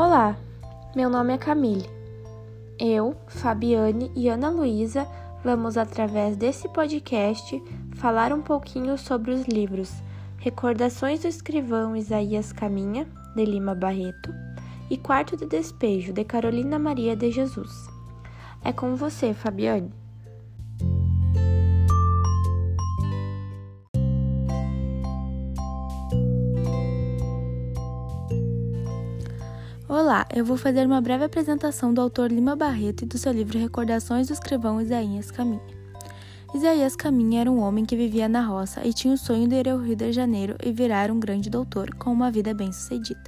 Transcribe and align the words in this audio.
Olá, 0.00 0.36
meu 0.94 1.10
nome 1.10 1.34
é 1.34 1.38
Camille. 1.38 1.90
Eu, 2.78 3.16
Fabiane 3.26 4.12
e 4.14 4.28
Ana 4.28 4.48
Luísa 4.48 5.08
vamos, 5.42 5.76
através 5.76 6.36
desse 6.36 6.68
podcast, 6.68 7.60
falar 7.96 8.32
um 8.32 8.40
pouquinho 8.40 8.96
sobre 8.96 9.32
os 9.32 9.42
livros 9.48 9.92
Recordações 10.36 11.22
do 11.22 11.26
Escrivão 11.26 11.96
Isaías 11.96 12.52
Caminha, 12.52 13.08
de 13.34 13.44
Lima 13.44 13.74
Barreto, 13.74 14.32
e 14.88 14.96
Quarto 14.96 15.36
de 15.36 15.46
Despejo, 15.46 16.12
de 16.12 16.22
Carolina 16.22 16.78
Maria 16.78 17.16
de 17.16 17.32
Jesus. 17.32 17.88
É 18.64 18.72
com 18.72 18.94
você, 18.94 19.34
Fabiane. 19.34 19.92
Olá, 29.90 30.26
eu 30.34 30.44
vou 30.44 30.58
fazer 30.58 30.86
uma 30.86 31.00
breve 31.00 31.24
apresentação 31.24 31.94
do 31.94 32.00
autor 32.02 32.30
Lima 32.30 32.54
Barreto 32.54 33.04
e 33.04 33.06
do 33.06 33.16
seu 33.16 33.32
livro 33.32 33.58
Recordações 33.58 34.26
do 34.26 34.34
Escrivão 34.34 34.78
Isaías 34.82 35.30
Caminha. 35.30 35.62
Isaías 36.54 36.94
Caminha 36.94 37.40
era 37.40 37.50
um 37.50 37.58
homem 37.58 37.86
que 37.86 37.96
vivia 37.96 38.28
na 38.28 38.42
roça 38.42 38.86
e 38.86 38.92
tinha 38.92 39.14
o 39.14 39.16
sonho 39.16 39.48
de 39.48 39.54
ir 39.54 39.66
ao 39.66 39.78
Rio 39.78 39.96
de 39.96 40.12
Janeiro 40.12 40.56
e 40.62 40.72
virar 40.72 41.10
um 41.10 41.18
grande 41.18 41.48
doutor 41.48 41.94
com 41.94 42.12
uma 42.12 42.30
vida 42.30 42.52
bem-sucedida. 42.52 43.18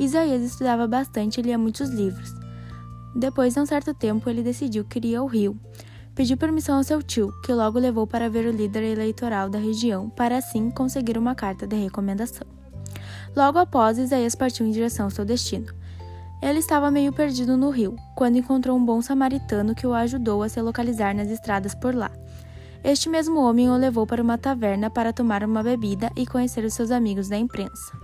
Isaías 0.00 0.42
estudava 0.42 0.88
bastante 0.88 1.38
e 1.38 1.44
lia 1.44 1.56
muitos 1.56 1.90
livros. 1.90 2.34
Depois 3.14 3.54
de 3.54 3.60
um 3.60 3.66
certo 3.66 3.94
tempo, 3.94 4.28
ele 4.28 4.42
decidiu 4.42 4.84
que 4.84 4.98
iria 4.98 5.20
ao 5.20 5.26
Rio. 5.28 5.56
Pediu 6.12 6.36
permissão 6.36 6.78
ao 6.78 6.82
seu 6.82 7.04
tio, 7.04 7.32
que 7.44 7.52
logo 7.52 7.78
levou 7.78 8.04
para 8.04 8.28
ver 8.28 8.46
o 8.46 8.50
líder 8.50 8.82
eleitoral 8.82 9.48
da 9.48 9.60
região, 9.60 10.10
para 10.10 10.38
assim 10.38 10.72
conseguir 10.72 11.16
uma 11.16 11.36
carta 11.36 11.68
de 11.68 11.76
recomendação. 11.76 12.48
Logo 13.36 13.60
após, 13.60 13.96
Isaías 13.96 14.34
partiu 14.34 14.66
em 14.66 14.72
direção 14.72 15.06
ao 15.06 15.10
seu 15.10 15.24
destino. 15.24 15.83
Ele 16.44 16.58
estava 16.58 16.90
meio 16.90 17.10
perdido 17.10 17.56
no 17.56 17.70
rio, 17.70 17.96
quando 18.14 18.36
encontrou 18.36 18.76
um 18.76 18.84
bom 18.84 19.00
samaritano 19.00 19.74
que 19.74 19.86
o 19.86 19.94
ajudou 19.94 20.42
a 20.42 20.48
se 20.50 20.60
localizar 20.60 21.14
nas 21.14 21.30
estradas 21.30 21.74
por 21.74 21.94
lá. 21.94 22.10
Este 22.84 23.08
mesmo 23.08 23.40
homem 23.40 23.70
o 23.70 23.76
levou 23.78 24.06
para 24.06 24.22
uma 24.22 24.36
taverna 24.36 24.90
para 24.90 25.10
tomar 25.10 25.42
uma 25.42 25.62
bebida 25.62 26.12
e 26.14 26.26
conhecer 26.26 26.62
os 26.62 26.74
seus 26.74 26.90
amigos 26.90 27.30
da 27.30 27.38
imprensa. 27.38 27.98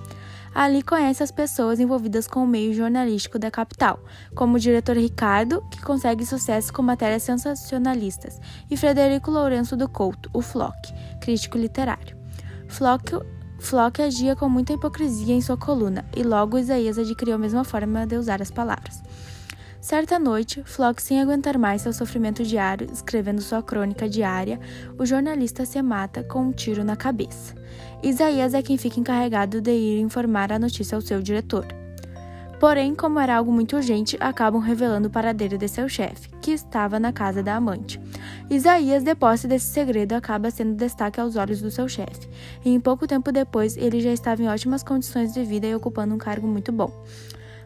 Ali 0.54 0.82
conhece 0.82 1.22
as 1.22 1.30
pessoas 1.30 1.80
envolvidas 1.80 2.26
com 2.26 2.42
o 2.42 2.46
meio 2.46 2.72
jornalístico 2.72 3.38
da 3.38 3.50
capital, 3.50 4.02
como 4.34 4.56
o 4.56 4.58
diretor 4.58 4.96
Ricardo, 4.96 5.62
que 5.70 5.82
consegue 5.82 6.24
sucesso 6.24 6.72
com 6.72 6.80
matérias 6.80 7.24
sensacionalistas, 7.24 8.40
e 8.70 8.74
Frederico 8.74 9.30
Lourenço 9.30 9.76
do 9.76 9.86
Couto, 9.86 10.30
o 10.32 10.40
Flock, 10.40 10.94
crítico 11.20 11.58
literário. 11.58 12.16
Flock 12.68 13.20
Flock 13.60 14.02
agia 14.02 14.34
com 14.34 14.48
muita 14.48 14.72
hipocrisia 14.72 15.34
em 15.34 15.40
sua 15.40 15.56
coluna, 15.56 16.04
e 16.16 16.22
logo 16.22 16.58
Isaías 16.58 16.98
adquiriu 16.98 17.34
a 17.34 17.38
mesma 17.38 17.62
forma 17.62 18.06
de 18.06 18.16
usar 18.16 18.42
as 18.42 18.50
palavras. 18.50 19.02
Certa 19.80 20.18
noite, 20.18 20.62
Flock, 20.64 21.00
sem 21.00 21.20
aguentar 21.20 21.56
mais 21.56 21.82
seu 21.82 21.92
sofrimento 21.92 22.42
diário, 22.42 22.90
escrevendo 22.92 23.40
sua 23.40 23.62
crônica 23.62 24.08
diária, 24.08 24.58
o 24.98 25.06
jornalista 25.06 25.64
se 25.64 25.80
mata 25.80 26.24
com 26.24 26.40
um 26.40 26.52
tiro 26.52 26.82
na 26.82 26.96
cabeça. 26.96 27.54
Isaías 28.02 28.54
é 28.54 28.62
quem 28.62 28.76
fica 28.76 28.98
encarregado 28.98 29.60
de 29.60 29.70
ir 29.70 30.00
informar 30.00 30.50
a 30.52 30.58
notícia 30.58 30.96
ao 30.96 31.02
seu 31.02 31.22
diretor. 31.22 31.79
Porém, 32.60 32.94
como 32.94 33.18
era 33.18 33.36
algo 33.36 33.50
muito 33.50 33.74
urgente, 33.74 34.18
acabam 34.20 34.60
revelando 34.60 35.08
o 35.08 35.10
paradeiro 35.10 35.56
de 35.56 35.66
seu 35.66 35.88
chefe, 35.88 36.28
que 36.42 36.50
estava 36.50 37.00
na 37.00 37.10
casa 37.10 37.42
da 37.42 37.56
amante. 37.56 37.98
Isaías, 38.50 39.02
de 39.02 39.14
posse 39.14 39.48
desse 39.48 39.72
segredo, 39.72 40.12
acaba 40.12 40.50
sendo 40.50 40.74
destaque 40.74 41.18
aos 41.18 41.36
olhos 41.36 41.62
do 41.62 41.70
seu 41.70 41.88
chefe, 41.88 42.28
e 42.62 42.68
em 42.68 42.78
pouco 42.78 43.06
tempo 43.06 43.32
depois 43.32 43.78
ele 43.78 43.98
já 44.02 44.12
estava 44.12 44.42
em 44.42 44.48
ótimas 44.48 44.82
condições 44.82 45.32
de 45.32 45.42
vida 45.42 45.66
e 45.66 45.74
ocupando 45.74 46.14
um 46.14 46.18
cargo 46.18 46.46
muito 46.46 46.70
bom. 46.70 46.92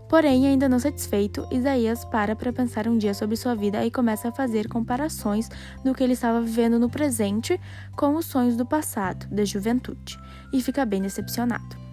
Porém, 0.08 0.46
ainda 0.46 0.68
não 0.68 0.78
satisfeito, 0.78 1.44
Isaías 1.50 2.04
para 2.04 2.36
para 2.36 2.52
pensar 2.52 2.86
um 2.86 2.96
dia 2.96 3.14
sobre 3.14 3.34
sua 3.34 3.56
vida 3.56 3.84
e 3.84 3.90
começa 3.90 4.28
a 4.28 4.32
fazer 4.32 4.68
comparações 4.68 5.48
do 5.84 5.92
que 5.92 6.04
ele 6.04 6.12
estava 6.12 6.40
vivendo 6.40 6.78
no 6.78 6.88
presente 6.88 7.60
com 7.96 8.14
os 8.14 8.26
sonhos 8.26 8.54
do 8.54 8.64
passado, 8.64 9.26
da 9.26 9.44
juventude, 9.44 10.16
e 10.52 10.62
fica 10.62 10.86
bem 10.86 11.02
decepcionado. 11.02 11.83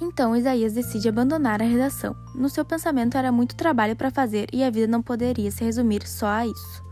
Então 0.00 0.36
Isaías 0.36 0.72
decide 0.72 1.08
abandonar 1.08 1.60
a 1.60 1.64
redação. 1.64 2.14
No 2.34 2.48
seu 2.48 2.64
pensamento 2.64 3.16
era 3.16 3.32
muito 3.32 3.56
trabalho 3.56 3.96
para 3.96 4.10
fazer 4.10 4.48
e 4.52 4.62
a 4.62 4.70
vida 4.70 4.86
não 4.86 5.02
poderia 5.02 5.50
se 5.50 5.64
resumir 5.64 6.06
só 6.06 6.26
a 6.26 6.46
isso. 6.46 6.84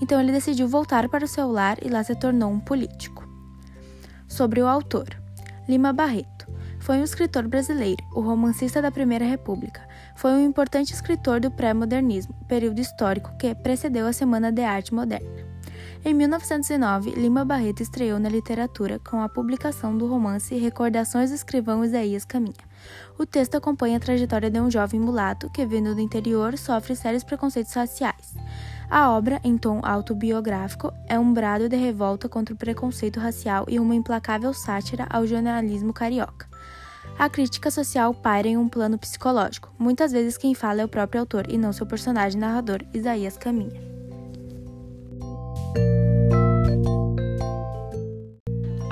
Então 0.00 0.20
ele 0.20 0.32
decidiu 0.32 0.68
voltar 0.68 1.08
para 1.08 1.24
o 1.24 1.28
seu 1.28 1.50
lar 1.50 1.78
e 1.82 1.88
lá 1.88 2.02
se 2.02 2.14
tornou 2.14 2.50
um 2.50 2.60
político. 2.60 3.28
Sobre 4.28 4.60
o 4.60 4.66
autor: 4.66 5.08
Lima 5.68 5.92
Barreto. 5.92 6.34
Foi 6.78 6.98
um 6.98 7.04
escritor 7.04 7.48
brasileiro, 7.48 8.04
o 8.14 8.20
romancista 8.20 8.82
da 8.82 8.90
Primeira 8.90 9.24
República. 9.24 9.80
Foi 10.16 10.32
um 10.32 10.44
importante 10.44 10.92
escritor 10.92 11.40
do 11.40 11.50
pré-modernismo, 11.50 12.34
período 12.46 12.78
histórico 12.78 13.34
que 13.38 13.54
precedeu 13.54 14.06
a 14.06 14.12
Semana 14.12 14.52
de 14.52 14.62
Arte 14.62 14.92
Moderna. 14.92 15.43
Em 16.04 16.12
1909, 16.12 17.10
Lima 17.10 17.44
Barreto 17.44 17.82
estreou 17.82 18.18
na 18.18 18.28
literatura 18.28 18.98
com 18.98 19.20
a 19.20 19.28
publicação 19.28 19.96
do 19.96 20.06
romance 20.06 20.54
Recordações 20.54 21.30
do 21.30 21.36
Escrivão 21.36 21.84
Isaías 21.84 22.24
Caminha. 22.24 22.54
O 23.18 23.24
texto 23.24 23.54
acompanha 23.54 23.96
a 23.96 24.00
trajetória 24.00 24.50
de 24.50 24.60
um 24.60 24.70
jovem 24.70 25.00
mulato 25.00 25.50
que, 25.50 25.64
vindo 25.64 25.94
do 25.94 26.00
interior, 26.00 26.58
sofre 26.58 26.94
sérios 26.94 27.24
preconceitos 27.24 27.72
raciais. 27.72 28.34
A 28.90 29.10
obra, 29.10 29.40
em 29.42 29.56
tom 29.56 29.80
autobiográfico, 29.82 30.92
é 31.08 31.18
um 31.18 31.32
brado 31.32 31.68
de 31.68 31.76
revolta 31.76 32.28
contra 32.28 32.54
o 32.54 32.58
preconceito 32.58 33.18
racial 33.18 33.64
e 33.68 33.80
uma 33.80 33.94
implacável 33.94 34.52
sátira 34.52 35.06
ao 35.08 35.26
jornalismo 35.26 35.92
carioca. 35.92 36.46
A 37.18 37.28
crítica 37.28 37.70
social 37.70 38.12
paira 38.12 38.48
em 38.48 38.56
um 38.56 38.68
plano 38.68 38.98
psicológico. 38.98 39.72
Muitas 39.78 40.12
vezes 40.12 40.36
quem 40.36 40.54
fala 40.54 40.82
é 40.82 40.84
o 40.84 40.88
próprio 40.88 41.20
autor 41.20 41.46
e 41.48 41.56
não 41.56 41.72
seu 41.72 41.86
personagem 41.86 42.40
narrador, 42.40 42.80
Isaías 42.92 43.36
Caminha. 43.36 43.93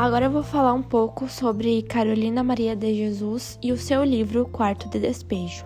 Agora 0.03 0.25
eu 0.25 0.33
vou 0.33 0.43
falar 0.43 0.73
um 0.73 0.83
pouco 0.83 1.29
sobre 1.29 1.81
Carolina 1.83 2.43
Maria 2.43 2.75
de 2.75 2.93
Jesus 2.93 3.57
e 3.63 3.71
o 3.71 3.77
seu 3.77 4.03
livro 4.03 4.47
Quarto 4.47 4.89
de 4.89 4.99
Despejo. 4.99 5.65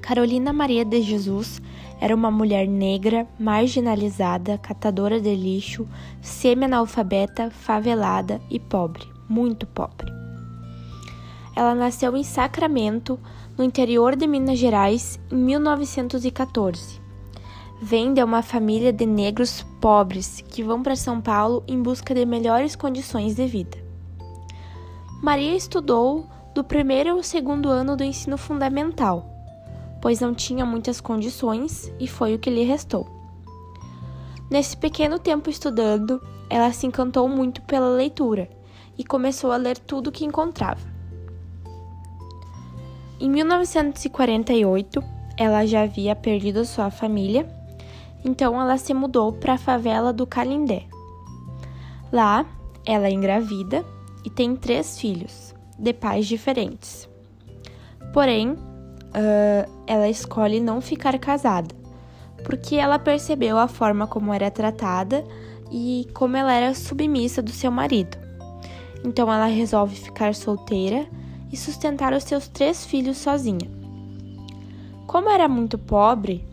Carolina 0.00 0.52
Maria 0.52 0.84
de 0.84 1.02
Jesus 1.02 1.60
era 2.00 2.14
uma 2.14 2.30
mulher 2.30 2.68
negra, 2.68 3.26
marginalizada, 3.36 4.56
catadora 4.58 5.20
de 5.20 5.34
lixo, 5.34 5.88
semi-analfabeta, 6.22 7.50
favelada 7.50 8.40
e 8.48 8.60
pobre, 8.60 9.02
muito 9.28 9.66
pobre. 9.66 10.12
Ela 11.56 11.74
nasceu 11.74 12.16
em 12.16 12.22
Sacramento, 12.22 13.18
no 13.58 13.64
interior 13.64 14.14
de 14.14 14.28
Minas 14.28 14.58
Gerais, 14.58 15.18
em 15.32 15.36
1914 15.36 17.05
vem 17.80 18.14
de 18.14 18.22
uma 18.22 18.42
família 18.42 18.92
de 18.92 19.04
negros 19.04 19.62
pobres 19.80 20.42
que 20.48 20.62
vão 20.62 20.82
para 20.82 20.96
São 20.96 21.20
Paulo 21.20 21.62
em 21.68 21.82
busca 21.82 22.14
de 22.14 22.24
melhores 22.24 22.74
condições 22.74 23.34
de 23.34 23.46
vida. 23.46 23.76
Maria 25.22 25.54
estudou 25.54 26.26
do 26.54 26.64
primeiro 26.64 27.10
ao 27.10 27.22
segundo 27.22 27.68
ano 27.68 27.96
do 27.96 28.04
ensino 28.04 28.38
fundamental, 28.38 29.28
pois 30.00 30.20
não 30.20 30.34
tinha 30.34 30.64
muitas 30.64 31.00
condições 31.00 31.92
e 32.00 32.08
foi 32.08 32.34
o 32.34 32.38
que 32.38 32.50
lhe 32.50 32.64
restou. 32.64 33.06
Nesse 34.50 34.76
pequeno 34.76 35.18
tempo 35.18 35.50
estudando, 35.50 36.20
ela 36.48 36.72
se 36.72 36.86
encantou 36.86 37.28
muito 37.28 37.60
pela 37.62 37.88
leitura 37.88 38.48
e 38.96 39.04
começou 39.04 39.52
a 39.52 39.56
ler 39.56 39.78
tudo 39.78 40.08
o 40.08 40.12
que 40.12 40.24
encontrava. 40.24 40.80
Em 43.18 43.28
1948, 43.28 45.02
ela 45.36 45.66
já 45.66 45.82
havia 45.82 46.14
perdido 46.14 46.64
sua 46.64 46.90
família 46.90 47.55
então 48.26 48.60
ela 48.60 48.76
se 48.76 48.92
mudou 48.92 49.32
para 49.32 49.54
a 49.54 49.58
favela 49.58 50.12
do 50.12 50.26
Calindé. 50.26 50.82
Lá, 52.12 52.44
ela 52.84 53.06
é 53.06 53.12
engravida 53.12 53.84
e 54.24 54.30
tem 54.30 54.56
três 54.56 54.98
filhos, 54.98 55.54
de 55.78 55.92
pais 55.92 56.26
diferentes. 56.26 57.08
Porém, 58.12 58.50
uh, 58.50 59.70
ela 59.86 60.08
escolhe 60.08 60.58
não 60.58 60.80
ficar 60.80 61.16
casada, 61.20 61.72
porque 62.42 62.74
ela 62.74 62.98
percebeu 62.98 63.58
a 63.58 63.68
forma 63.68 64.08
como 64.08 64.34
era 64.34 64.50
tratada 64.50 65.24
e 65.70 66.08
como 66.12 66.36
ela 66.36 66.52
era 66.52 66.74
submissa 66.74 67.40
do 67.40 67.52
seu 67.52 67.70
marido. 67.70 68.16
Então 69.04 69.32
ela 69.32 69.46
resolve 69.46 69.94
ficar 69.94 70.34
solteira 70.34 71.06
e 71.52 71.56
sustentar 71.56 72.12
os 72.12 72.24
seus 72.24 72.48
três 72.48 72.84
filhos 72.84 73.18
sozinha. 73.18 73.70
Como 75.06 75.30
era 75.30 75.46
muito 75.46 75.78
pobre, 75.78 76.44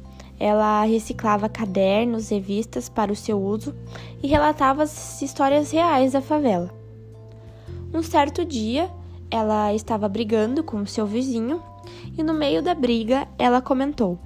ela 0.43 0.83
reciclava 0.83 1.47
cadernos, 1.47 2.27
revistas 2.27 2.89
para 2.89 3.13
o 3.13 3.15
seu 3.15 3.41
uso 3.41 3.73
e 4.21 4.27
relatava 4.27 4.83
as 4.83 5.21
histórias 5.21 5.71
reais 5.71 6.11
da 6.11 6.21
favela. 6.21 6.69
Um 7.93 8.03
certo 8.03 8.43
dia, 8.43 8.91
ela 9.31 9.73
estava 9.73 10.09
brigando 10.09 10.61
com 10.61 10.85
seu 10.85 11.05
vizinho 11.05 11.63
e 12.17 12.21
no 12.21 12.33
meio 12.33 12.61
da 12.61 12.75
briga 12.75 13.25
ela 13.39 13.61
comentou: 13.61 14.19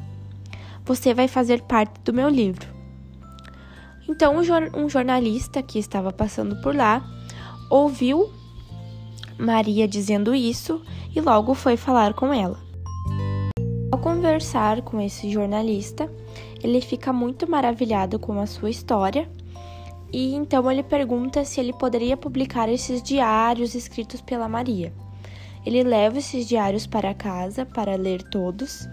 Você 0.85 1.13
vai 1.13 1.27
fazer 1.27 1.61
parte 1.61 2.01
do 2.01 2.11
meu 2.11 2.29
livro. 2.29 2.67
Então, 4.09 4.37
um 4.37 4.89
jornalista 4.89 5.61
que 5.61 5.77
estava 5.77 6.11
passando 6.11 6.59
por 6.63 6.75
lá 6.75 7.05
ouviu 7.69 8.27
Maria 9.37 9.87
dizendo 9.87 10.33
isso 10.33 10.81
e 11.15 11.21
logo 11.21 11.53
foi 11.53 11.77
falar 11.77 12.15
com 12.15 12.33
ela. 12.33 12.66
Conversar 14.07 14.83
com 14.83 15.01
esse 15.01 15.29
jornalista, 15.29 16.09
ele 16.63 16.79
fica 16.79 17.11
muito 17.11 17.45
maravilhado 17.45 18.17
com 18.17 18.39
a 18.39 18.45
sua 18.45 18.69
história 18.69 19.29
e 20.13 20.33
então 20.33 20.71
ele 20.71 20.81
pergunta 20.81 21.43
se 21.43 21.59
ele 21.59 21.73
poderia 21.73 22.15
publicar 22.15 22.69
esses 22.69 23.03
diários 23.03 23.75
escritos 23.75 24.21
pela 24.21 24.47
Maria. 24.47 24.93
Ele 25.65 25.83
leva 25.83 26.19
esses 26.19 26.47
diários 26.47 26.87
para 26.87 27.13
casa 27.13 27.65
para 27.65 27.97
ler 27.97 28.23
todos 28.23 28.87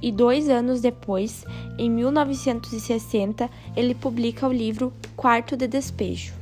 e 0.00 0.12
dois 0.12 0.48
anos 0.48 0.80
depois, 0.80 1.44
em 1.76 1.90
1960, 1.90 3.50
ele 3.74 3.92
publica 3.92 4.46
o 4.46 4.52
livro 4.52 4.92
Quarto 5.16 5.56
de 5.56 5.66
Despejo. 5.66 6.32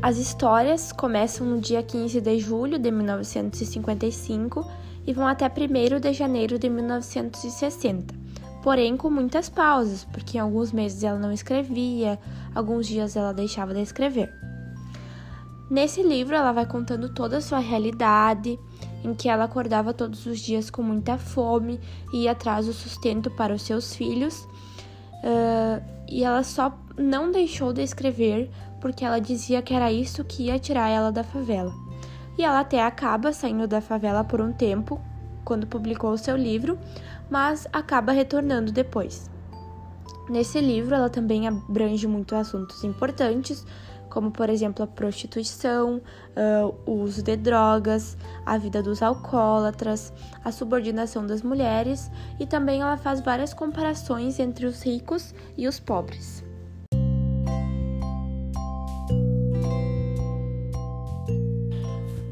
As 0.00 0.18
histórias 0.18 0.92
começam 0.92 1.44
no 1.44 1.60
dia 1.60 1.82
15 1.82 2.20
de 2.20 2.38
julho 2.38 2.78
de 2.78 2.92
1955 2.92 4.64
e 5.06 5.12
vão 5.12 5.26
até 5.26 5.46
1 5.46 6.00
de 6.00 6.12
janeiro 6.12 6.58
de 6.58 6.68
1960, 6.68 8.14
porém 8.62 8.96
com 8.96 9.08
muitas 9.08 9.48
pausas, 9.48 10.04
porque 10.04 10.36
em 10.36 10.40
alguns 10.40 10.72
meses 10.72 11.04
ela 11.04 11.18
não 11.18 11.32
escrevia, 11.32 12.18
alguns 12.54 12.86
dias 12.86 13.16
ela 13.16 13.32
deixava 13.32 13.72
de 13.72 13.82
escrever. 13.82 14.32
Nesse 15.68 16.02
livro, 16.02 16.36
ela 16.36 16.52
vai 16.52 16.64
contando 16.64 17.08
toda 17.12 17.38
a 17.38 17.40
sua 17.40 17.58
realidade, 17.58 18.58
em 19.02 19.14
que 19.14 19.28
ela 19.28 19.44
acordava 19.44 19.92
todos 19.92 20.24
os 20.26 20.38
dias 20.38 20.70
com 20.70 20.82
muita 20.82 21.18
fome 21.18 21.80
e 22.12 22.24
ia 22.24 22.32
atrás 22.32 22.66
do 22.66 22.72
sustento 22.72 23.30
para 23.32 23.54
os 23.54 23.62
seus 23.62 23.94
filhos. 23.94 24.46
Uh, 25.24 25.82
e 26.08 26.22
ela 26.22 26.44
só 26.44 26.72
não 26.96 27.32
deixou 27.32 27.72
de 27.72 27.82
escrever 27.82 28.48
porque 28.80 29.04
ela 29.04 29.18
dizia 29.18 29.60
que 29.60 29.74
era 29.74 29.90
isso 29.90 30.24
que 30.24 30.44
ia 30.44 30.58
tirar 30.58 30.88
ela 30.88 31.10
da 31.10 31.24
favela. 31.24 31.74
E 32.38 32.44
ela 32.44 32.60
até 32.60 32.82
acaba 32.82 33.32
saindo 33.32 33.66
da 33.66 33.80
favela 33.80 34.22
por 34.22 34.40
um 34.40 34.52
tempo, 34.52 35.00
quando 35.44 35.66
publicou 35.66 36.10
o 36.10 36.18
seu 36.18 36.36
livro, 36.36 36.78
mas 37.30 37.66
acaba 37.72 38.12
retornando 38.12 38.72
depois. 38.72 39.30
Nesse 40.28 40.60
livro, 40.60 40.94
ela 40.94 41.08
também 41.08 41.46
abrange 41.46 42.06
muitos 42.06 42.36
assuntos 42.36 42.82
importantes, 42.82 43.64
como 44.08 44.30
por 44.30 44.48
exemplo 44.48 44.82
a 44.82 44.86
prostituição, 44.86 45.96
uh, 45.98 46.74
o 46.86 47.02
uso 47.02 47.22
de 47.22 47.36
drogas, 47.36 48.16
a 48.46 48.56
vida 48.56 48.82
dos 48.82 49.02
alcoólatras, 49.02 50.12
a 50.42 50.50
subordinação 50.50 51.26
das 51.26 51.42
mulheres 51.42 52.10
e 52.40 52.46
também 52.46 52.80
ela 52.80 52.96
faz 52.96 53.20
várias 53.20 53.52
comparações 53.52 54.38
entre 54.38 54.64
os 54.64 54.82
ricos 54.82 55.34
e 55.56 55.68
os 55.68 55.78
pobres. 55.78 56.45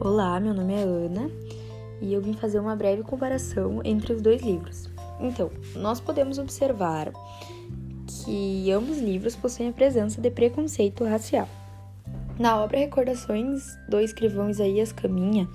Olá, 0.05 0.39
meu 0.39 0.53
nome 0.53 0.75
é 0.75 0.83
Ana 0.83 1.31
e 2.03 2.12
eu 2.12 2.21
vim 2.21 2.35
fazer 2.35 2.59
uma 2.59 2.77
breve 2.77 3.03
comparação 3.03 3.81
entre 3.83 4.12
os 4.12 4.21
dois 4.21 4.43
livros. 4.43 4.91
Então, 5.19 5.51
nós 5.77 5.99
podemos 5.99 6.39
observar 6.39 7.11
que 8.06 8.71
ambos 8.71 8.99
livros 8.99 9.35
possuem 9.35 9.71
a 9.71 9.73
presença 9.73 10.21
de 10.21 10.31
preconceito 10.31 11.05
racial. 11.05 11.49
Na 12.39 12.62
obra 12.62 12.81
Recordações 12.81 13.79
do 13.89 13.99
escrivão 13.99 14.51
Isaías 14.51 14.93
Caminha, 14.93 15.49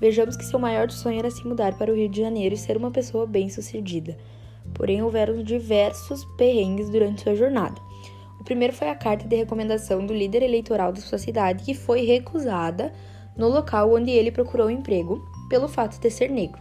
vejamos 0.00 0.36
que 0.36 0.44
seu 0.44 0.60
maior 0.60 0.88
sonho 0.92 1.18
era 1.18 1.30
se 1.32 1.44
mudar 1.44 1.76
para 1.76 1.90
o 1.90 1.96
Rio 1.96 2.08
de 2.08 2.20
Janeiro 2.20 2.54
e 2.54 2.58
ser 2.58 2.76
uma 2.76 2.92
pessoa 2.92 3.26
bem-sucedida. 3.26 4.16
Porém, 4.72 5.02
houveram 5.02 5.42
diversos 5.42 6.24
perrengues 6.36 6.88
durante 6.90 7.22
sua 7.22 7.34
jornada. 7.34 7.82
O 8.38 8.44
primeiro 8.44 8.72
foi 8.72 8.88
a 8.88 8.94
carta 8.94 9.26
de 9.26 9.34
recomendação 9.34 10.06
do 10.06 10.14
líder 10.14 10.44
eleitoral 10.44 10.92
da 10.92 11.00
sua 11.00 11.18
cidade, 11.18 11.64
que 11.64 11.74
foi 11.74 12.02
recusada 12.02 12.92
no 13.36 13.48
local 13.48 13.92
onde 13.94 14.10
ele 14.10 14.30
procurou 14.30 14.70
emprego, 14.70 15.22
pelo 15.48 15.68
fato 15.68 16.00
de 16.00 16.10
ser 16.10 16.30
negro. 16.30 16.60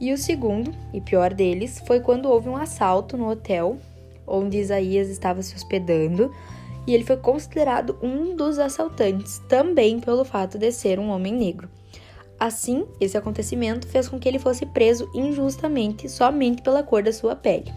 E 0.00 0.12
o 0.12 0.18
segundo, 0.18 0.74
e 0.92 1.00
pior 1.00 1.32
deles, 1.32 1.82
foi 1.86 2.00
quando 2.00 2.28
houve 2.28 2.48
um 2.48 2.56
assalto 2.56 3.16
no 3.16 3.30
hotel 3.30 3.78
onde 4.26 4.58
Isaías 4.58 5.08
estava 5.08 5.42
se 5.42 5.54
hospedando 5.54 6.32
e 6.86 6.94
ele 6.94 7.04
foi 7.04 7.16
considerado 7.16 7.96
um 8.02 8.34
dos 8.34 8.58
assaltantes, 8.58 9.40
também 9.48 10.00
pelo 10.00 10.24
fato 10.24 10.58
de 10.58 10.72
ser 10.72 10.98
um 10.98 11.10
homem 11.10 11.32
negro. 11.32 11.68
Assim, 12.38 12.84
esse 13.00 13.16
acontecimento 13.16 13.86
fez 13.86 14.08
com 14.08 14.18
que 14.18 14.28
ele 14.28 14.38
fosse 14.38 14.66
preso 14.66 15.08
injustamente 15.14 16.08
somente 16.08 16.62
pela 16.62 16.82
cor 16.82 17.02
da 17.02 17.12
sua 17.12 17.36
pele. 17.36 17.72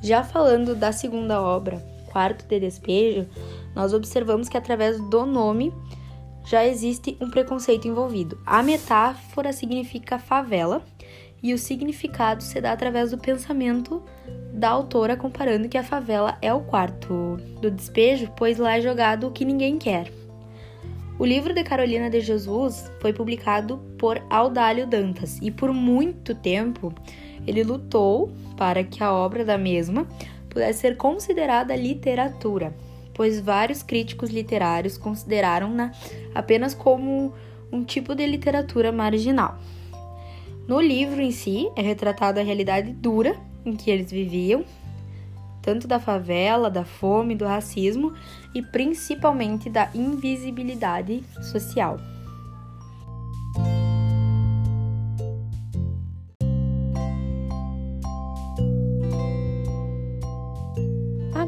Já 0.00 0.22
falando 0.22 0.76
da 0.76 0.92
segunda 0.92 1.40
obra, 1.40 1.82
Quarto 2.12 2.46
de 2.46 2.60
Despejo, 2.60 3.26
nós 3.74 3.92
observamos 3.92 4.48
que 4.48 4.56
através 4.56 5.00
do 5.08 5.26
nome 5.26 5.72
já 6.44 6.66
existe 6.66 7.16
um 7.20 7.30
preconceito 7.30 7.86
envolvido. 7.86 8.38
A 8.44 8.62
metáfora 8.62 9.52
significa 9.52 10.18
favela 10.18 10.84
e 11.42 11.52
o 11.52 11.58
significado 11.58 12.42
se 12.42 12.60
dá 12.60 12.72
através 12.72 13.10
do 13.10 13.18
pensamento 13.18 14.02
da 14.52 14.68
autora 14.68 15.16
comparando 15.16 15.68
que 15.68 15.78
a 15.78 15.82
favela 15.82 16.38
é 16.40 16.52
o 16.52 16.60
quarto 16.60 17.36
do 17.60 17.70
despejo, 17.70 18.30
pois 18.36 18.58
lá 18.58 18.76
é 18.76 18.80
jogado 18.80 19.26
o 19.26 19.30
que 19.30 19.44
ninguém 19.44 19.78
quer. 19.78 20.12
O 21.18 21.24
livro 21.24 21.54
de 21.54 21.62
Carolina 21.62 22.10
de 22.10 22.20
Jesus 22.20 22.90
foi 23.00 23.12
publicado 23.12 23.78
por 23.98 24.20
Audálio 24.28 24.86
Dantas 24.86 25.38
e 25.40 25.50
por 25.50 25.72
muito 25.72 26.34
tempo 26.34 26.92
ele 27.46 27.62
lutou 27.62 28.32
para 28.56 28.84
que 28.84 29.02
a 29.02 29.12
obra 29.12 29.44
da 29.44 29.58
mesma 29.58 30.06
pudesse 30.48 30.80
ser 30.80 30.96
considerada 30.96 31.74
literatura, 31.74 32.74
pois 33.14 33.40
vários 33.40 33.82
críticos 33.82 34.30
literários 34.30 34.96
consideraram-na 34.96 35.92
apenas 36.34 36.74
como 36.74 37.32
um 37.70 37.84
tipo 37.84 38.14
de 38.14 38.26
literatura 38.26 38.92
marginal. 38.92 39.58
No 40.68 40.80
livro 40.80 41.20
em 41.20 41.30
si 41.30 41.70
é 41.76 41.82
retratada 41.82 42.40
a 42.40 42.44
realidade 42.44 42.92
dura 42.92 43.36
em 43.64 43.74
que 43.74 43.90
eles 43.90 44.10
viviam, 44.10 44.64
tanto 45.60 45.86
da 45.86 46.00
favela, 46.00 46.70
da 46.70 46.84
fome, 46.84 47.34
do 47.34 47.44
racismo 47.44 48.12
e 48.54 48.62
principalmente 48.62 49.70
da 49.70 49.90
invisibilidade 49.94 51.22
social. 51.40 51.98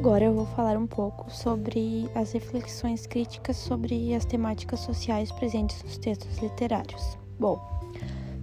Agora 0.04 0.26
eu 0.26 0.34
vou 0.34 0.44
falar 0.44 0.76
um 0.76 0.86
pouco 0.86 1.30
sobre 1.30 2.10
as 2.14 2.32
reflexões 2.32 3.06
críticas 3.06 3.56
sobre 3.56 4.14
as 4.14 4.26
temáticas 4.26 4.80
sociais 4.80 5.32
presentes 5.32 5.82
nos 5.82 5.96
textos 5.96 6.36
literários. 6.42 7.16
Bom, 7.40 7.58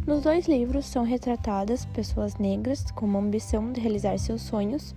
nos 0.08 0.24
dois 0.24 0.48
livros 0.48 0.88
são 0.88 1.04
retratadas 1.04 1.86
pessoas 1.86 2.36
negras 2.38 2.90
com 2.90 3.06
uma 3.06 3.20
ambição 3.20 3.72
de 3.72 3.80
realizar 3.80 4.18
seus 4.18 4.42
sonhos 4.42 4.96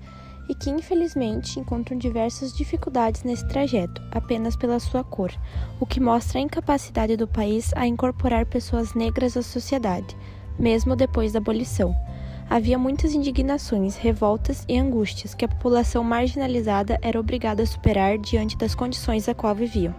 e 0.49 0.55
que 0.55 0.71
infelizmente 0.71 1.61
encontram 1.61 1.99
diversas 1.99 2.57
dificuldades 2.57 3.25
nesse 3.25 3.47
trajeto, 3.49 4.01
apenas 4.11 4.57
pela 4.57 4.81
sua 4.81 5.05
cor, 5.05 5.33
o 5.79 5.85
que 5.85 6.01
mostra 6.01 6.39
a 6.39 6.43
incapacidade 6.43 7.15
do 7.15 7.29
país 7.29 7.75
a 7.77 7.87
incorporar 7.87 8.47
pessoas 8.47 8.95
negras 8.95 9.37
à 9.37 9.43
sociedade, 9.43 10.17
mesmo 10.59 10.97
depois 10.97 11.31
da 11.31 11.41
abolição. 11.41 11.95
Havia 12.49 12.79
muitas 12.79 13.15
indignações, 13.15 13.97
revoltas 13.97 14.65
e 14.69 14.79
angústias 14.79 15.35
que 15.35 15.45
a 15.45 15.49
população 15.49 16.05
marginalizada 16.05 16.99
era 17.03 17.19
obrigada 17.19 17.63
a 17.63 17.67
superar 17.67 18.19
diante 18.19 18.57
das 18.57 18.75
condições 18.75 19.29
a 19.29 19.35
qual 19.35 19.55
viviam. 19.55 19.95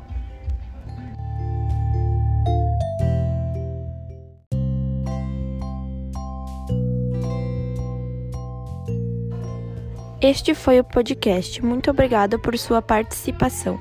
Este 10.22 10.56
foi 10.56 10.80
o 10.80 10.84
podcast. 10.84 11.64
Muito 11.64 11.92
obrigada 11.92 12.40
por 12.40 12.58
sua 12.58 12.82
participação. 12.82 13.80